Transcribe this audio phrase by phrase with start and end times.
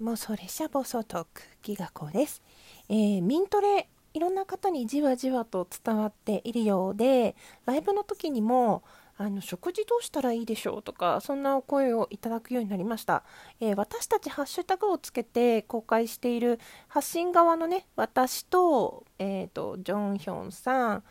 [0.00, 2.40] 妄想列車暴走トークギガコです、
[2.88, 7.34] えー、ミントレいろんな方にじわじわと伝わっているようで
[7.66, 8.84] ライブの時にも
[9.16, 13.24] あの食事どうしたらいいでしょうとかそんなお声をいただくようになりました、
[13.60, 21.04] えー、私たちハッシュタグをつけて公開している発信側のね私と,、えーと、ジョンヒョンさん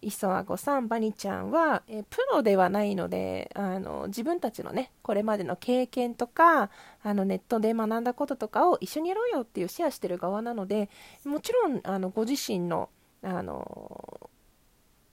[0.00, 6.70] 磯あごさん、バニちゃんは、えプロではないのであの自分たちのねこれまでの経験とか
[7.02, 10.88] あのネットで学んだこととかを一緒にやろうよっていうシェアしてる側なので
[11.24, 12.90] もちろんあのご自身の
[13.22, 14.30] あの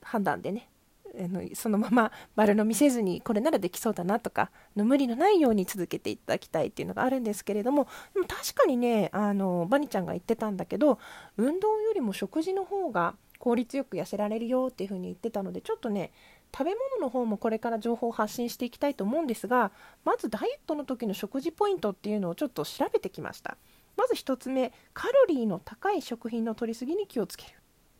[0.01, 0.69] 判断でね
[1.17, 10.99] あのそのまま丸飲みせずにこれならできそうだなとかの無理のないように続けていただきたいっていうのがあるんですけれどもでも確かにねあのバニちゃんが言ってたんだけど
[11.37, 16.11] 運動よりも食事の方が効率よく痩せられるよっていうふうに言ってたのでちょっとね
[16.51, 19.71] 食べ物の方もこれから情報を発信していきたいと思うんですが
[20.03, 23.57] まずダイエットの時の食事ポイントっていうのをちょっと調べてきました。
[23.97, 27.51] まず1つ目カロリーの高い食品の摂りすぎに気をつける。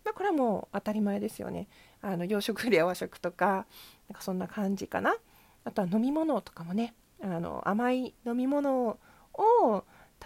[0.04, 1.68] まあ、これはもう当たり前ですよね。
[2.02, 3.68] あの洋食で和食とか
[4.10, 5.16] なんかそんな感じかな。
[5.64, 8.98] あとは飲み物とかもねあの甘い飲み物
[9.34, 9.84] を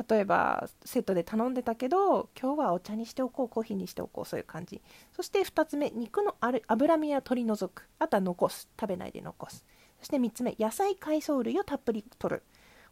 [0.08, 4.82] 例えばセットで頼んでたけど今日はお茶にしておこうコーヒーにしておこうそういう感じ。
[5.12, 7.88] そして2つ目肉のある脂身は取り除く。
[8.00, 8.70] あとは残す。
[8.80, 9.66] 食べないで残す。
[10.00, 12.44] そして3つ目野菜海藻類をたっぷり取る。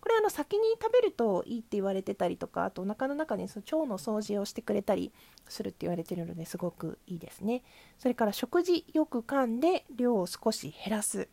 [0.02, 5.12] これあの先に食べるといいって言われてたりとかあとお腹の中にその腸の掃除をしてくれたり
[5.48, 7.64] するって言われてるのですごくいいですね。
[7.98, 11.30] それから食事よく噛んで量を少し減らす。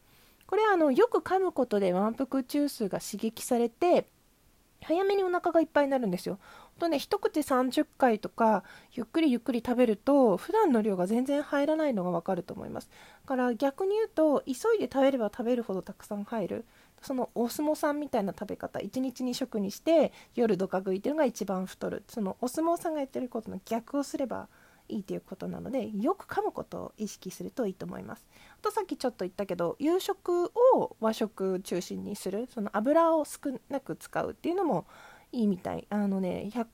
[0.47, 4.07] これはあのよく噛むことで満腹中枢が刺激されて
[4.85, 6.39] 早めにお腹がいっぱいになるんですよ。
[6.79, 12.89] とね、一口30回とか、ゆっくりゆっくり食べると、普段の量が全然入らないのがわかると思います。
[13.23, 16.65] だから逆に言うと、急いで食べれば食べるほどたくさん入る。
[17.03, 22.03] そのお相撲さんみたいな食べ方、1日2食にして、夜どか食いっていうのが一番太る。
[22.09, 24.49] そのお相撲さんがやってることの逆をすれば、
[24.89, 28.27] いいということなのでよく噛むことを意識するといいと思います。
[28.59, 32.49] あとさっきちょっと言ったけど夕食を和食中心にする。
[32.53, 34.87] その油を少なく使うっていうのも
[35.33, 35.87] いいみたい。
[35.91, 36.67] あのね100均に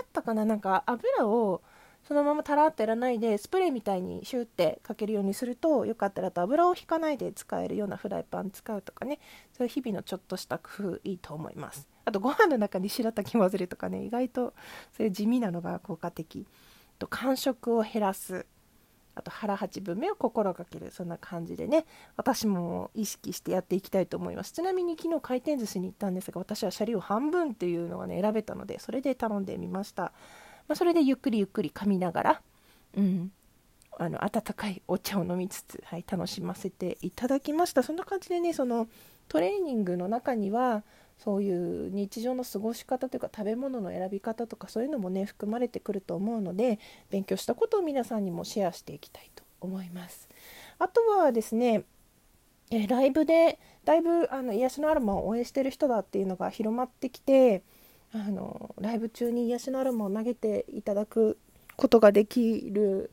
[0.00, 0.44] あったかな？
[0.44, 1.62] なんか油を
[2.06, 9.18] そのままたらってやらないでスプレーみたいにシューってかけるようにするとよかったらと油を引かないで使えるようなフライパン使うとかね。
[9.56, 11.88] そういう日々のちょっとした工夫いいと思います。
[12.04, 14.52] あとご飯の中に白滝混ぜるとかね意外と
[14.94, 16.46] そういう地味なのが効果的。
[16.98, 18.46] と間食を減らす。
[19.16, 20.90] あと腹八分目を心がける。
[20.90, 21.86] そんな感じでね。
[22.16, 24.52] 私も意識してやっていきたいと思います。
[24.52, 30.10] ちなみに昨日回転寿司に行ったんですが私はシャリを半分っていうのがね選べたのでそれで頼んでみました、ま
[30.70, 32.42] あ、それでゆっくりゆっくり噛みながら
[32.96, 33.32] うん。
[33.96, 37.84] あの温かいお茶を飲みつつ、はい、楽しませていただきました。
[37.84, 38.88] そんな感じでねその
[39.28, 40.82] トレーニングの中には
[41.18, 46.78] そういう日常の過ごし方というか食べ物の選び方とかそういうのもね含まれてくると思うので
[47.10, 50.28] 勉強したことを皆さんにもシェアしていきたいと思います。
[50.78, 51.84] あとはですね
[52.70, 57.62] えライブでだいぶあの癒しのアロマを応援してる人だっていうのが広まってきて
[58.12, 61.38] あのライブ中に癒しのアロマを投げていただく
[61.76, 63.10] ことができる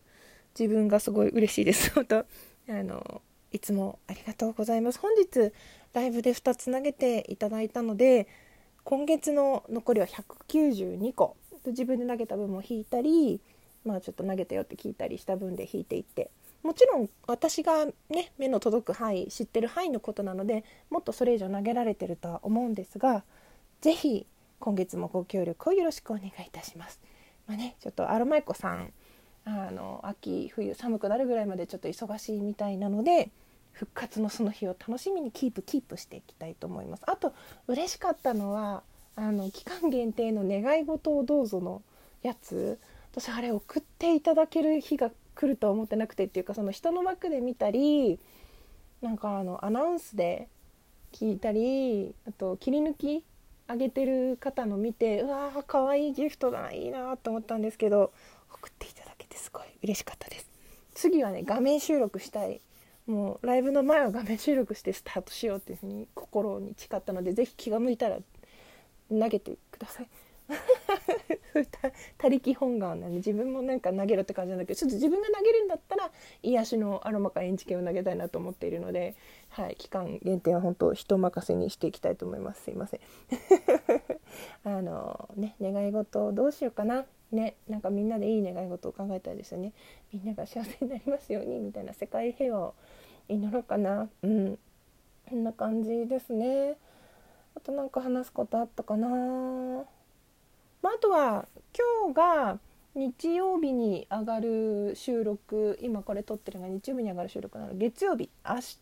[0.58, 1.92] 自分がすごい嬉しいです。
[1.92, 2.26] 本当あ
[2.68, 5.00] のいつもありがとうございます。
[5.00, 5.52] 本日
[5.94, 8.28] ライブで2つ投げていただいたので
[8.84, 11.36] 今月の残りは192個
[11.66, 13.40] 自分で投げた分も引いたり
[13.86, 16.32] まあちょっと投げたよって聞いたりした分で引いていって
[16.64, 23.24] もちろん私がね目の届く範囲知ってる範囲のことなのでもっとそれ以上投げられてるとは思うんですが
[23.82, 24.28] 是非
[24.60, 27.02] 今月もご協力をよろしくお願いいたします。
[27.48, 28.94] まあね、ちょっとアロマイコさん
[29.44, 33.32] あの秋冬寒くなるぐらいまでちょっと忙しいみたいなので
[33.74, 37.04] 復活のその日を楽しみにキープキープしていきたいと思います。
[37.08, 37.34] あと
[37.68, 38.84] 嬉しかったのは
[39.16, 41.82] あの期間限定の願い事をどうぞの
[42.24, 42.80] やつ。
[43.12, 48.20] 私あれ送っていただける日が来るとは思ってなくてっていうかその人の枠で見たり
[49.02, 50.48] なんかあのアナウンスで
[51.12, 53.24] 聞いたりあと切り抜き
[53.68, 58.14] 上げてる方の見てうわーかわいいギフトだいいなと思ったんですけど
[58.54, 60.50] 送っていただけてすごい嬉しかったです。
[60.94, 62.62] 次はね画面収録したい
[63.12, 68.18] もうライブの前は画面収録してスタートしようっていうふうに心に誓ったので是非気が向いたら
[69.10, 70.08] 投げてください。
[72.18, 76.12] 他力本願なんで自分もなんか投げるって感じなんだけどちょっと自分が投げるんだったら
[76.44, 79.16] 癒しのアロマかエンジ系を投げたいなと思っているので、
[79.50, 83.00] はい、期間限定は本当人任せにしていきたいと思いますすいません
[84.64, 89.74] あのね願い事どうしようかなねなんかみんなでいい願い事を考えたいですよね。
[90.14, 92.74] みんなが幸せになりますようにみたいな世界平和を
[93.30, 94.10] 祈ろうかな。
[94.24, 94.58] うん。
[95.30, 96.78] こんな感じですね。
[97.56, 99.08] あとなんか話すことあったかな。
[100.82, 101.48] まあ、あとは
[102.04, 102.60] 今日が
[102.96, 105.78] 日曜日に上がる収録。
[105.82, 107.74] 今これ撮ってるのが日曜日に上がる収録なの。
[107.76, 108.30] 月曜日。
[108.48, 108.78] 明日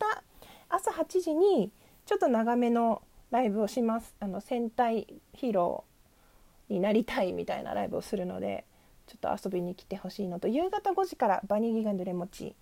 [0.70, 1.72] 朝8時に
[2.06, 4.16] ちょっと長めのライブをします。
[4.20, 5.89] あの戦隊ヒーロー
[6.70, 8.66] になりたいみたいなライブをするので
[9.08, 12.56] ちょっと遊びに来てほしいのと夕方5時からバニーギガンドレモチ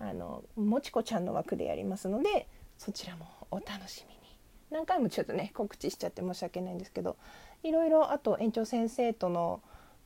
[0.00, 4.22] あのもちこちゃんの枠でやりますのでそちらもお楽しみに。
[4.70, 7.16] 何回もちょっとね告知しちゃって申し訳ないんですけど
[7.62, 9.60] いろいろあと園長先生との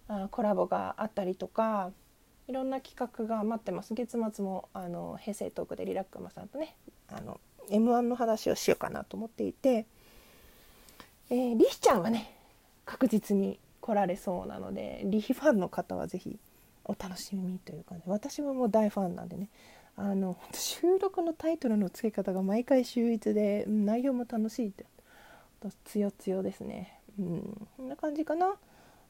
[0.09, 1.93] あコラボがあったりとか
[2.49, 3.95] いろんな企画が待ってます。
[3.95, 6.77] 月末もあの平成トークでリラックマさんとね
[7.09, 9.87] あの m 1の話をしようかなと思っていて、
[11.31, 12.36] えー、リヒちゃんはね
[12.87, 16.39] 確実に来られそうなのでリヒファンの方は是非
[16.85, 19.51] お楽しみにというかね私はもう大ファンなんでね。
[19.99, 24.85] あの収録のタイトルの付け方が毎回秀逸で内容も楽しいって。
[25.85, 27.01] つよつよですね。
[27.19, 28.57] うんこんな感じかな。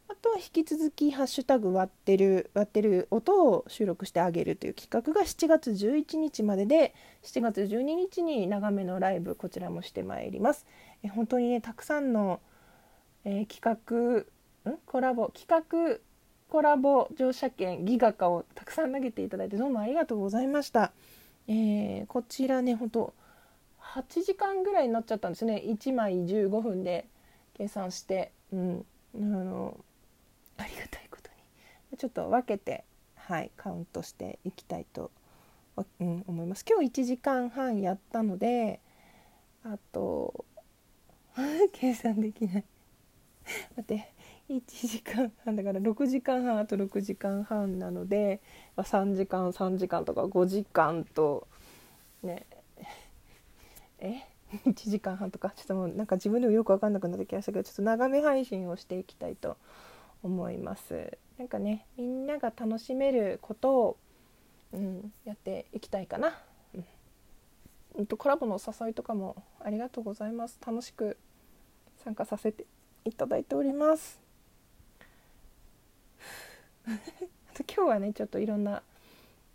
[0.08, 6.94] あとは引き続き「ハッシュタグ割ってる割ってる音」を収録してあげるという企画が7月11日までで
[7.24, 10.64] 7月12日に長めのライブこちらもしてまいります。
[11.02, 12.40] え本当にねたくさんの、
[13.28, 14.78] えー、企画ん？
[14.86, 15.30] コラボ。
[15.34, 15.98] 企画
[16.48, 20.92] コラボ乗車券ギガ化をたくさん投げていただいてどうもありがとうございました。
[21.48, 23.12] えー、こちらね本当
[23.80, 25.60] 8時間ぐらいになっちゃったんですね。
[25.66, 27.08] 1枚15分で
[27.54, 28.86] 計算して、うん、
[29.16, 29.76] あの
[30.58, 31.28] ありがたいこと
[31.90, 31.98] に。
[31.98, 32.84] ちょっと分けて、
[33.16, 35.10] はい、カウントしていきたいと、
[35.98, 36.64] うん、思います。
[36.64, 38.78] 今日1時間半やったので
[39.64, 40.44] あと
[41.72, 42.64] 計算できない。
[43.76, 44.12] 待って
[44.48, 48.40] 1時間半だから6時間半あと6時間半なので、
[48.76, 51.48] 3時間3時間とか5時間と
[52.22, 52.46] ね
[53.98, 54.22] え？
[54.64, 55.50] 1時間半とか？
[55.56, 59.56] ちょっともうなんか自分でもよく分かんなくなってきましたけどちょっと長め配信をしていきたいと
[60.22, 61.18] 思います。
[61.38, 63.96] なんかねみんなが楽しめることを、
[64.72, 66.38] うん、やっていきたいかな、
[67.96, 70.58] うん、とコラボのお誘いとかもありがとうございます。
[70.64, 71.18] 楽しく
[72.04, 72.64] 参加させて
[73.08, 74.20] いただいております。
[76.86, 78.82] 今日はねちょっといろんな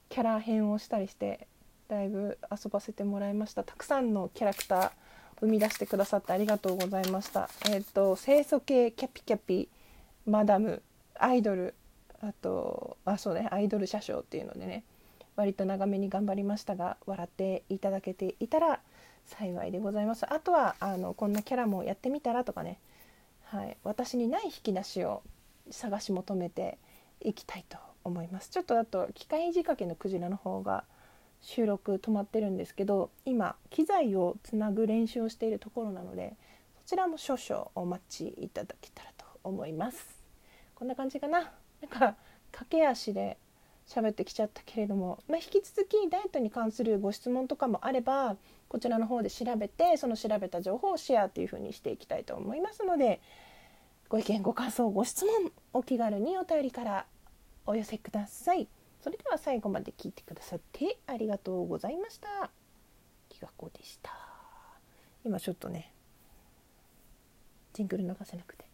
[0.09, 1.47] キャラ編をしたりして
[1.87, 3.63] だいぶ遊ばせてもらいました。
[3.63, 4.91] たくさんのキャラクター
[5.39, 7.49] 生み出してくださってありがとうございました。
[7.69, 9.69] えっ、ー、と清楚系キャピキャピ
[10.25, 10.81] マダム
[11.15, 11.75] アイドル
[12.21, 14.83] あとあそうねアイドル車掌っていうのでね
[15.35, 18.79] 割と長めに頑張りましたが笑っていただけていたら
[19.25, 20.31] 幸いでございます。
[20.31, 22.79] あとはあのこんなキャラもやってみたらとかね、
[23.51, 25.23] はい、私にない引き出しを
[25.69, 26.77] 探し求めて
[27.19, 28.49] いきたいと思います。
[28.49, 30.85] ちょっとあと機械仕掛けのクジラの方が
[31.41, 36.37] 収録止まってるんですけど今機材をつなぐ練習をしているところなので
[36.85, 40.15] そちらも少々お待ちいただけたらと思います。
[40.73, 41.51] こんな感じかな。
[41.81, 42.15] なんか
[42.53, 43.37] 駆け足で
[43.91, 48.37] 喋ってきちゃったけれども、まあ、引き続きダイエットに関するご質問とかもあれば
[48.69, 53.19] こちらの方で調べてその調べた情報をシェアというふうにしていきたいと思いますので
[54.07, 57.05] ご意見ご感想ご質問お気軽にお便りから
[57.65, 58.67] お寄せください。
[59.01, 62.49] それでは最後まで聞いてくださってありがとうございました。
[63.29, 64.11] きがこでした。
[65.23, 65.93] 今ちょっとね
[67.73, 68.70] ジングル流せなくて。